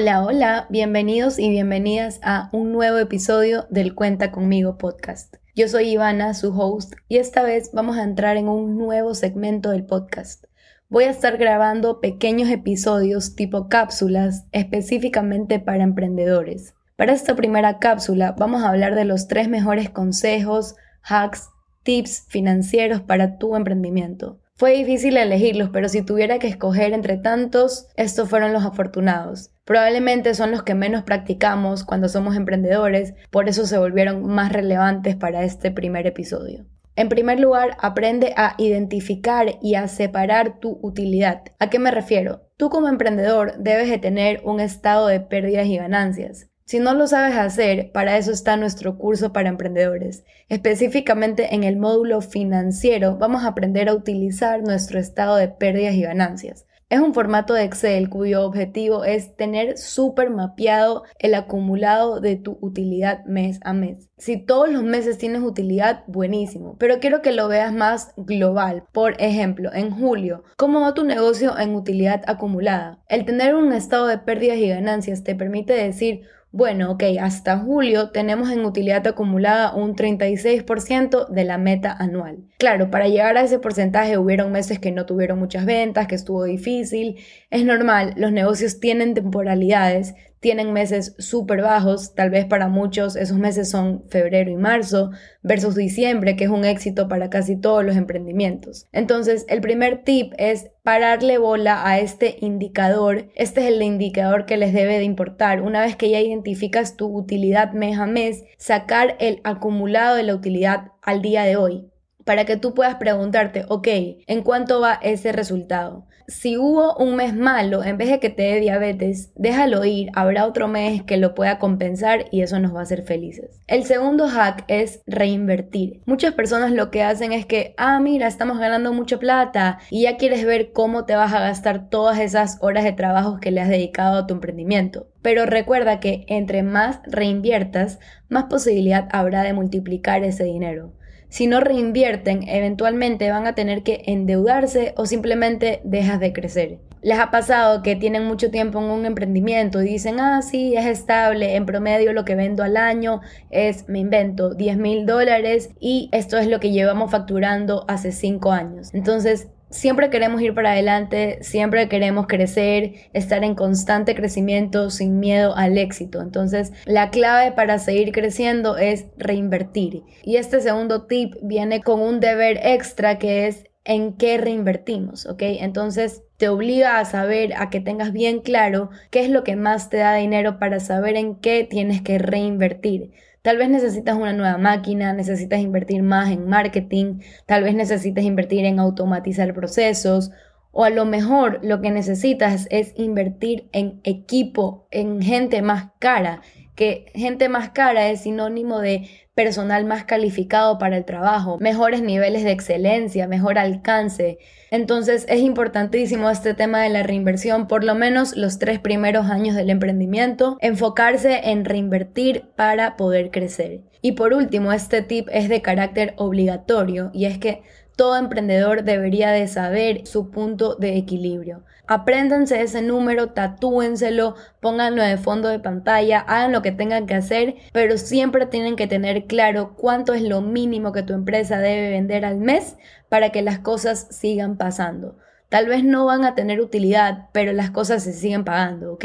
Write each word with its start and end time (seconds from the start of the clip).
Hola, 0.00 0.24
hola, 0.24 0.66
bienvenidos 0.70 1.38
y 1.38 1.50
bienvenidas 1.50 2.20
a 2.22 2.48
un 2.54 2.72
nuevo 2.72 2.96
episodio 2.96 3.66
del 3.68 3.94
Cuenta 3.94 4.32
conmigo 4.32 4.78
podcast. 4.78 5.36
Yo 5.54 5.68
soy 5.68 5.90
Ivana, 5.90 6.32
su 6.32 6.58
host, 6.58 6.94
y 7.06 7.18
esta 7.18 7.42
vez 7.42 7.70
vamos 7.74 7.98
a 7.98 8.04
entrar 8.04 8.38
en 8.38 8.48
un 8.48 8.78
nuevo 8.78 9.14
segmento 9.14 9.68
del 9.68 9.84
podcast. 9.84 10.46
Voy 10.88 11.04
a 11.04 11.10
estar 11.10 11.36
grabando 11.36 12.00
pequeños 12.00 12.48
episodios 12.48 13.36
tipo 13.36 13.68
cápsulas 13.68 14.46
específicamente 14.52 15.60
para 15.60 15.84
emprendedores. 15.84 16.72
Para 16.96 17.12
esta 17.12 17.36
primera 17.36 17.78
cápsula 17.78 18.34
vamos 18.38 18.62
a 18.62 18.70
hablar 18.70 18.94
de 18.94 19.04
los 19.04 19.28
tres 19.28 19.50
mejores 19.50 19.90
consejos, 19.90 20.76
hacks, 21.02 21.50
tips 21.82 22.24
financieros 22.26 23.02
para 23.02 23.36
tu 23.36 23.54
emprendimiento. 23.54 24.40
Fue 24.60 24.72
difícil 24.72 25.16
elegirlos, 25.16 25.70
pero 25.70 25.88
si 25.88 26.02
tuviera 26.02 26.38
que 26.38 26.46
escoger 26.46 26.92
entre 26.92 27.16
tantos, 27.16 27.86
estos 27.96 28.28
fueron 28.28 28.52
los 28.52 28.64
afortunados. 28.64 29.52
Probablemente 29.70 30.34
son 30.34 30.50
los 30.50 30.64
que 30.64 30.74
menos 30.74 31.04
practicamos 31.04 31.84
cuando 31.84 32.08
somos 32.08 32.34
emprendedores, 32.34 33.14
por 33.30 33.48
eso 33.48 33.66
se 33.66 33.78
volvieron 33.78 34.26
más 34.26 34.50
relevantes 34.50 35.14
para 35.14 35.44
este 35.44 35.70
primer 35.70 36.08
episodio. 36.08 36.66
En 36.96 37.08
primer 37.08 37.38
lugar, 37.38 37.76
aprende 37.78 38.34
a 38.36 38.56
identificar 38.58 39.46
y 39.62 39.76
a 39.76 39.86
separar 39.86 40.58
tu 40.58 40.80
utilidad. 40.82 41.42
¿A 41.60 41.70
qué 41.70 41.78
me 41.78 41.92
refiero? 41.92 42.48
Tú 42.56 42.68
como 42.68 42.88
emprendedor 42.88 43.58
debes 43.58 43.88
de 43.88 43.98
tener 43.98 44.40
un 44.42 44.58
estado 44.58 45.06
de 45.06 45.20
pérdidas 45.20 45.68
y 45.68 45.76
ganancias. 45.76 46.48
Si 46.64 46.80
no 46.80 46.92
lo 46.94 47.06
sabes 47.06 47.36
hacer, 47.36 47.92
para 47.92 48.16
eso 48.16 48.32
está 48.32 48.56
nuestro 48.56 48.98
curso 48.98 49.32
para 49.32 49.50
emprendedores. 49.50 50.24
Específicamente 50.48 51.54
en 51.54 51.62
el 51.62 51.76
módulo 51.76 52.22
financiero 52.22 53.18
vamos 53.18 53.44
a 53.44 53.50
aprender 53.50 53.88
a 53.88 53.94
utilizar 53.94 54.64
nuestro 54.64 54.98
estado 54.98 55.36
de 55.36 55.46
pérdidas 55.46 55.94
y 55.94 56.02
ganancias. 56.02 56.66
Es 56.90 56.98
un 56.98 57.14
formato 57.14 57.54
de 57.54 57.62
Excel 57.62 58.10
cuyo 58.10 58.44
objetivo 58.44 59.04
es 59.04 59.36
tener 59.36 59.78
súper 59.78 60.28
mapeado 60.28 61.04
el 61.20 61.36
acumulado 61.36 62.20
de 62.20 62.34
tu 62.34 62.58
utilidad 62.60 63.24
mes 63.26 63.60
a 63.62 63.72
mes. 63.72 64.10
Si 64.18 64.44
todos 64.44 64.68
los 64.68 64.82
meses 64.82 65.16
tienes 65.16 65.42
utilidad, 65.42 66.02
buenísimo, 66.08 66.74
pero 66.80 66.98
quiero 66.98 67.22
que 67.22 67.30
lo 67.30 67.46
veas 67.46 67.72
más 67.72 68.12
global. 68.16 68.82
Por 68.90 69.14
ejemplo, 69.22 69.72
en 69.72 69.92
julio, 69.92 70.42
¿cómo 70.56 70.80
va 70.80 70.92
tu 70.92 71.04
negocio 71.04 71.56
en 71.56 71.76
utilidad 71.76 72.22
acumulada? 72.26 72.98
El 73.08 73.24
tener 73.24 73.54
un 73.54 73.72
estado 73.72 74.08
de 74.08 74.18
pérdidas 74.18 74.58
y 74.58 74.70
ganancias 74.70 75.22
te 75.22 75.36
permite 75.36 75.74
decir, 75.74 76.22
bueno, 76.52 76.90
ok, 76.90 77.04
hasta 77.20 77.58
julio 77.58 78.10
tenemos 78.10 78.50
en 78.50 78.64
utilidad 78.64 79.06
acumulada 79.06 79.72
un 79.72 79.94
36% 79.94 81.28
de 81.28 81.44
la 81.44 81.58
meta 81.58 81.92
anual. 81.96 82.38
Claro, 82.58 82.90
para 82.90 83.06
llegar 83.06 83.36
a 83.36 83.42
ese 83.42 83.60
porcentaje 83.60 84.18
hubieron 84.18 84.50
meses 84.50 84.80
que 84.80 84.90
no 84.90 85.06
tuvieron 85.06 85.38
muchas 85.38 85.64
ventas, 85.64 86.08
que 86.08 86.16
estuvo 86.16 86.42
difícil. 86.44 87.18
Es 87.50 87.64
normal, 87.64 88.14
los 88.16 88.32
negocios 88.32 88.80
tienen 88.80 89.14
temporalidades, 89.14 90.14
tienen 90.40 90.72
meses 90.72 91.14
súper 91.18 91.62
bajos, 91.62 92.14
tal 92.14 92.30
vez 92.30 92.46
para 92.46 92.68
muchos 92.68 93.14
esos 93.14 93.38
meses 93.38 93.70
son 93.70 94.04
febrero 94.08 94.50
y 94.50 94.56
marzo, 94.56 95.10
versus 95.42 95.74
diciembre, 95.74 96.34
que 96.34 96.44
es 96.44 96.50
un 96.50 96.64
éxito 96.64 97.08
para 97.08 97.30
casi 97.30 97.56
todos 97.56 97.84
los 97.84 97.96
emprendimientos. 97.96 98.88
Entonces, 98.92 99.44
el 99.48 99.60
primer 99.60 100.02
tip 100.02 100.32
es 100.38 100.70
pararle 100.82 101.38
bola 101.38 101.86
a 101.86 101.98
este 101.98 102.36
indicador. 102.40 103.30
Este 103.34 103.60
es 103.60 103.66
el 103.66 103.82
indicador 103.82 104.46
que 104.46 104.56
les 104.56 104.72
debe 104.72 104.98
de 104.98 105.04
importar. 105.04 105.62
Una 105.62 105.82
vez 105.82 105.94
que 105.94 106.10
ya 106.10 106.20
identificas 106.20 106.96
tu 106.96 107.14
utilidad 107.14 107.72
mes 107.72 107.98
a 107.98 108.06
mes, 108.06 108.42
sacar 108.56 109.16
el 109.20 109.40
acumulado 109.44 110.16
de 110.16 110.22
la 110.22 110.34
utilidad 110.34 110.92
al 111.02 111.22
día 111.22 111.42
de 111.44 111.56
hoy 111.56 111.90
para 112.30 112.44
que 112.44 112.56
tú 112.56 112.74
puedas 112.74 112.94
preguntarte, 112.94 113.64
ok, 113.66 113.88
¿en 114.28 114.42
cuánto 114.44 114.80
va 114.80 115.00
ese 115.02 115.32
resultado? 115.32 116.06
Si 116.28 116.56
hubo 116.56 116.94
un 116.94 117.16
mes 117.16 117.34
malo, 117.34 117.82
en 117.82 117.98
vez 117.98 118.08
de 118.08 118.20
que 118.20 118.30
te 118.30 118.44
dé 118.44 118.60
diabetes, 118.60 119.32
déjalo 119.34 119.84
ir, 119.84 120.10
habrá 120.14 120.46
otro 120.46 120.68
mes 120.68 121.02
que 121.02 121.16
lo 121.16 121.34
pueda 121.34 121.58
compensar 121.58 122.26
y 122.30 122.42
eso 122.42 122.60
nos 122.60 122.72
va 122.72 122.78
a 122.78 122.82
hacer 122.84 123.02
felices. 123.02 123.58
El 123.66 123.82
segundo 123.82 124.28
hack 124.28 124.62
es 124.68 125.02
reinvertir. 125.08 126.02
Muchas 126.06 126.32
personas 126.32 126.70
lo 126.70 126.92
que 126.92 127.02
hacen 127.02 127.32
es 127.32 127.46
que, 127.46 127.74
ah, 127.78 127.98
mira, 127.98 128.28
estamos 128.28 128.60
ganando 128.60 128.92
mucha 128.92 129.18
plata 129.18 129.80
y 129.90 130.02
ya 130.02 130.16
quieres 130.16 130.44
ver 130.44 130.70
cómo 130.70 131.06
te 131.06 131.16
vas 131.16 131.34
a 131.34 131.40
gastar 131.40 131.88
todas 131.90 132.20
esas 132.20 132.58
horas 132.60 132.84
de 132.84 132.92
trabajo 132.92 133.40
que 133.40 133.50
le 133.50 133.60
has 133.60 133.68
dedicado 133.68 134.18
a 134.18 134.26
tu 134.28 134.34
emprendimiento. 134.34 135.08
Pero 135.20 135.46
recuerda 135.46 135.98
que 135.98 136.26
entre 136.28 136.62
más 136.62 137.00
reinviertas, 137.06 137.98
más 138.28 138.44
posibilidad 138.44 139.08
habrá 139.10 139.42
de 139.42 139.52
multiplicar 139.52 140.22
ese 140.22 140.44
dinero 140.44 140.92
si 141.30 141.46
no 141.46 141.60
reinvierten, 141.60 142.46
eventualmente 142.48 143.30
van 143.30 143.46
a 143.46 143.54
tener 143.54 143.82
que 143.82 144.02
endeudarse 144.06 144.92
o 144.96 145.06
simplemente 145.06 145.80
dejas 145.84 146.20
de 146.20 146.32
crecer. 146.32 146.78
Les 147.02 147.18
ha 147.18 147.30
pasado 147.30 147.82
que 147.82 147.96
tienen 147.96 148.24
mucho 148.24 148.50
tiempo 148.50 148.78
en 148.78 148.84
un 148.84 149.06
emprendimiento 149.06 149.82
y 149.82 149.86
dicen, 149.86 150.20
ah, 150.20 150.42
sí, 150.42 150.74
es 150.76 150.86
estable, 150.86 151.56
en 151.56 151.66
promedio 151.66 152.12
lo 152.12 152.24
que 152.24 152.34
vendo 152.34 152.62
al 152.62 152.76
año 152.76 153.20
es, 153.50 153.88
me 153.88 154.00
invento, 154.00 154.54
10 154.54 154.76
mil 154.76 155.06
dólares 155.06 155.70
y 155.80 156.08
esto 156.12 156.36
es 156.38 156.46
lo 156.46 156.60
que 156.60 156.72
llevamos 156.72 157.10
facturando 157.10 157.84
hace 157.88 158.12
5 158.12 158.52
años. 158.52 158.92
Entonces, 158.92 159.48
siempre 159.70 160.10
queremos 160.10 160.42
ir 160.42 160.54
para 160.54 160.72
adelante, 160.72 161.38
siempre 161.42 161.88
queremos 161.88 162.26
crecer, 162.26 162.92
estar 163.12 163.44
en 163.44 163.54
constante 163.54 164.14
crecimiento 164.14 164.90
sin 164.90 165.18
miedo 165.20 165.56
al 165.56 165.78
éxito. 165.78 166.20
Entonces, 166.20 166.72
la 166.84 167.10
clave 167.10 167.52
para 167.52 167.78
seguir 167.78 168.12
creciendo 168.12 168.76
es 168.76 169.06
reinvertir. 169.16 170.02
Y 170.22 170.36
este 170.36 170.60
segundo 170.60 171.06
tip 171.06 171.34
viene 171.42 171.80
con 171.80 172.00
un 172.00 172.20
deber 172.20 172.60
extra 172.62 173.18
que 173.18 173.46
es 173.46 173.64
en 173.84 174.16
qué 174.16 174.36
reinvertimos, 174.38 175.26
¿ok? 175.26 175.42
Entonces 175.42 176.22
te 176.40 176.48
obliga 176.48 176.98
a 176.98 177.04
saber, 177.04 177.52
a 177.58 177.68
que 177.68 177.80
tengas 177.80 178.14
bien 178.14 178.40
claro 178.40 178.88
qué 179.10 179.20
es 179.20 179.28
lo 179.28 179.44
que 179.44 179.56
más 179.56 179.90
te 179.90 179.98
da 179.98 180.14
dinero 180.14 180.58
para 180.58 180.80
saber 180.80 181.16
en 181.16 181.34
qué 181.34 181.64
tienes 181.68 182.00
que 182.00 182.16
reinvertir. 182.16 183.12
Tal 183.42 183.58
vez 183.58 183.68
necesitas 183.68 184.16
una 184.16 184.32
nueva 184.32 184.56
máquina, 184.56 185.12
necesitas 185.12 185.60
invertir 185.60 186.02
más 186.02 186.30
en 186.30 186.48
marketing, 186.48 187.20
tal 187.44 187.62
vez 187.62 187.74
necesitas 187.74 188.24
invertir 188.24 188.64
en 188.64 188.78
automatizar 188.78 189.52
procesos 189.52 190.30
o 190.72 190.84
a 190.84 190.88
lo 190.88 191.04
mejor 191.04 191.60
lo 191.62 191.82
que 191.82 191.90
necesitas 191.90 192.66
es 192.70 192.94
invertir 192.96 193.68
en 193.72 194.00
equipo, 194.04 194.86
en 194.90 195.20
gente 195.20 195.60
más 195.60 195.90
cara, 195.98 196.40
que 196.80 197.12
gente 197.14 197.50
más 197.50 197.68
cara 197.68 198.08
es 198.08 198.22
sinónimo 198.22 198.78
de 198.78 199.06
personal 199.34 199.84
más 199.84 200.04
calificado 200.04 200.78
para 200.78 200.96
el 200.96 201.04
trabajo, 201.04 201.58
mejores 201.60 202.00
niveles 202.00 202.42
de 202.42 202.52
excelencia, 202.52 203.28
mejor 203.28 203.58
alcance. 203.58 204.38
Entonces 204.70 205.26
es 205.28 205.40
importantísimo 205.40 206.30
este 206.30 206.54
tema 206.54 206.80
de 206.80 206.88
la 206.88 207.02
reinversión, 207.02 207.68
por 207.68 207.84
lo 207.84 207.94
menos 207.94 208.34
los 208.34 208.58
tres 208.58 208.78
primeros 208.78 209.26
años 209.26 209.56
del 209.56 209.68
emprendimiento, 209.68 210.56
enfocarse 210.62 211.50
en 211.50 211.66
reinvertir 211.66 212.44
para 212.56 212.96
poder 212.96 213.30
crecer. 213.30 213.82
Y 214.00 214.12
por 214.12 214.32
último, 214.32 214.72
este 214.72 215.02
tip 215.02 215.28
es 215.30 215.50
de 215.50 215.60
carácter 215.60 216.14
obligatorio 216.16 217.10
y 217.12 217.26
es 217.26 217.36
que 217.36 217.62
todo 218.00 218.16
emprendedor 218.16 218.82
debería 218.82 219.30
de 219.30 219.46
saber 219.46 220.06
su 220.06 220.30
punto 220.30 220.74
de 220.74 220.96
equilibrio. 220.96 221.64
Apréndanse 221.86 222.62
ese 222.62 222.80
número, 222.80 223.32
tatúenselo, 223.32 224.36
pónganlo 224.58 225.02
de 225.02 225.18
fondo 225.18 225.50
de 225.50 225.58
pantalla, 225.58 226.20
hagan 226.20 226.52
lo 226.52 226.62
que 226.62 226.72
tengan 226.72 227.04
que 227.04 227.12
hacer, 227.12 227.56
pero 227.74 227.98
siempre 227.98 228.46
tienen 228.46 228.76
que 228.76 228.86
tener 228.86 229.26
claro 229.26 229.74
cuánto 229.76 230.14
es 230.14 230.22
lo 230.22 230.40
mínimo 230.40 230.92
que 230.92 231.02
tu 231.02 231.12
empresa 231.12 231.58
debe 231.58 231.90
vender 231.90 232.24
al 232.24 232.38
mes 232.38 232.78
para 233.10 233.32
que 233.32 233.42
las 233.42 233.58
cosas 233.58 234.06
sigan 234.08 234.56
pasando. 234.56 235.18
Tal 235.50 235.66
vez 235.66 235.84
no 235.84 236.06
van 236.06 236.24
a 236.24 236.34
tener 236.34 236.62
utilidad, 236.62 237.28
pero 237.32 237.52
las 237.52 237.70
cosas 237.70 238.02
se 238.02 238.14
siguen 238.14 238.44
pagando, 238.46 238.94
¿ok? 238.94 239.04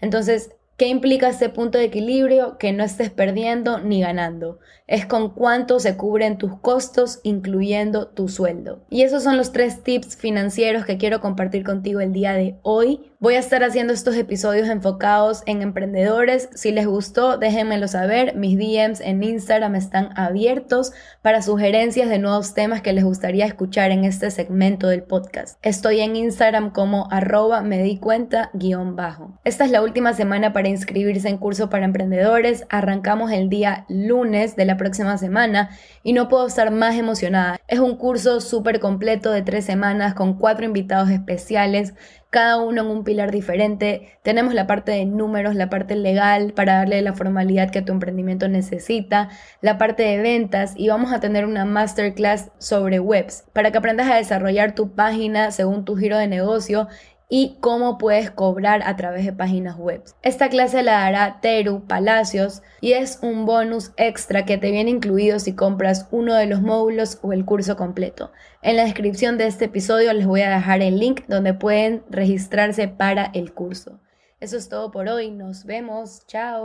Entonces, 0.00 0.52
¿Qué 0.78 0.86
implica 0.86 1.28
este 1.28 1.48
punto 1.48 1.76
de 1.76 1.86
equilibrio? 1.86 2.56
Que 2.56 2.72
no 2.72 2.84
estés 2.84 3.10
perdiendo 3.10 3.80
ni 3.80 4.00
ganando. 4.00 4.60
Es 4.86 5.06
con 5.06 5.30
cuánto 5.34 5.80
se 5.80 5.96
cubren 5.96 6.38
tus 6.38 6.56
costos, 6.60 7.18
incluyendo 7.24 8.06
tu 8.06 8.28
sueldo. 8.28 8.86
Y 8.88 9.02
esos 9.02 9.24
son 9.24 9.36
los 9.36 9.50
tres 9.50 9.82
tips 9.82 10.16
financieros 10.16 10.84
que 10.84 10.96
quiero 10.96 11.20
compartir 11.20 11.64
contigo 11.64 11.98
el 11.98 12.12
día 12.12 12.34
de 12.34 12.60
hoy. 12.62 13.10
Voy 13.20 13.34
a 13.34 13.40
estar 13.40 13.64
haciendo 13.64 13.92
estos 13.92 14.14
episodios 14.14 14.68
enfocados 14.68 15.42
en 15.46 15.60
emprendedores. 15.60 16.50
Si 16.54 16.70
les 16.70 16.86
gustó, 16.86 17.36
déjenmelo 17.36 17.88
saber. 17.88 18.36
Mis 18.36 18.56
DMs 18.56 19.00
en 19.00 19.24
Instagram 19.24 19.74
están 19.74 20.10
abiertos 20.14 20.92
para 21.20 21.42
sugerencias 21.42 22.08
de 22.08 22.20
nuevos 22.20 22.54
temas 22.54 22.80
que 22.80 22.92
les 22.92 23.02
gustaría 23.02 23.44
escuchar 23.44 23.90
en 23.90 24.04
este 24.04 24.30
segmento 24.30 24.86
del 24.86 25.02
podcast. 25.02 25.58
Estoy 25.62 25.98
en 25.98 26.14
Instagram 26.14 26.70
como 26.70 27.08
arroba 27.10 27.60
me 27.62 27.82
di 27.82 27.98
cuenta 27.98 28.50
guion 28.54 28.94
bajo. 28.94 29.36
Esta 29.42 29.64
es 29.64 29.72
la 29.72 29.82
última 29.82 30.14
semana 30.14 30.52
para 30.52 30.68
inscribirse 30.68 31.28
en 31.28 31.38
curso 31.38 31.68
para 31.68 31.86
emprendedores. 31.86 32.66
Arrancamos 32.68 33.32
el 33.32 33.48
día 33.48 33.84
lunes 33.88 34.54
de 34.54 34.64
la 34.64 34.76
próxima 34.76 35.18
semana 35.18 35.70
y 36.04 36.12
no 36.12 36.28
puedo 36.28 36.46
estar 36.46 36.70
más 36.70 36.94
emocionada. 36.94 37.58
Es 37.66 37.80
un 37.80 37.96
curso 37.96 38.40
súper 38.40 38.78
completo 38.78 39.32
de 39.32 39.42
tres 39.42 39.64
semanas 39.64 40.14
con 40.14 40.38
cuatro 40.38 40.64
invitados 40.64 41.10
especiales 41.10 41.94
cada 42.30 42.58
uno 42.58 42.82
en 42.82 42.88
un 42.88 43.04
pilar 43.04 43.30
diferente. 43.30 44.18
Tenemos 44.22 44.54
la 44.54 44.66
parte 44.66 44.92
de 44.92 45.06
números, 45.06 45.54
la 45.54 45.70
parte 45.70 45.96
legal 45.96 46.52
para 46.52 46.74
darle 46.74 47.00
la 47.02 47.14
formalidad 47.14 47.70
que 47.70 47.82
tu 47.82 47.92
emprendimiento 47.92 48.48
necesita, 48.48 49.30
la 49.62 49.78
parte 49.78 50.02
de 50.02 50.18
ventas 50.18 50.74
y 50.76 50.88
vamos 50.88 51.12
a 51.12 51.20
tener 51.20 51.46
una 51.46 51.64
masterclass 51.64 52.50
sobre 52.58 53.00
webs 53.00 53.44
para 53.52 53.70
que 53.70 53.78
aprendas 53.78 54.10
a 54.10 54.16
desarrollar 54.16 54.74
tu 54.74 54.94
página 54.94 55.50
según 55.50 55.84
tu 55.84 55.96
giro 55.96 56.18
de 56.18 56.28
negocio 56.28 56.88
y 57.28 57.58
cómo 57.60 57.98
puedes 57.98 58.30
cobrar 58.30 58.82
a 58.84 58.96
través 58.96 59.24
de 59.24 59.32
páginas 59.32 59.76
web. 59.76 60.02
Esta 60.22 60.48
clase 60.48 60.82
la 60.82 60.92
dará 60.92 61.40
Teru 61.40 61.84
Palacios 61.86 62.62
y 62.80 62.92
es 62.92 63.18
un 63.22 63.44
bonus 63.44 63.92
extra 63.96 64.44
que 64.44 64.56
te 64.56 64.70
viene 64.70 64.90
incluido 64.90 65.38
si 65.38 65.54
compras 65.54 66.08
uno 66.10 66.34
de 66.34 66.46
los 66.46 66.62
módulos 66.62 67.18
o 67.22 67.32
el 67.32 67.44
curso 67.44 67.76
completo. 67.76 68.32
En 68.62 68.76
la 68.76 68.84
descripción 68.84 69.36
de 69.36 69.46
este 69.46 69.66
episodio 69.66 70.12
les 70.14 70.26
voy 70.26 70.40
a 70.40 70.50
dejar 70.50 70.80
el 70.80 70.98
link 70.98 71.22
donde 71.28 71.54
pueden 71.54 72.02
registrarse 72.08 72.88
para 72.88 73.30
el 73.34 73.52
curso. 73.52 74.00
Eso 74.40 74.56
es 74.56 74.68
todo 74.68 74.90
por 74.90 75.08
hoy, 75.08 75.30
nos 75.30 75.64
vemos, 75.64 76.24
chao. 76.26 76.62